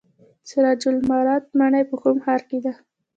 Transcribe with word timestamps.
سراج 0.49 0.81
العمارت 0.91 1.43
ماڼۍ 1.57 1.83
په 1.89 1.95
کوم 2.01 2.17
ښار 2.25 2.41
کې 2.49 2.57
ده؟ 2.65 2.73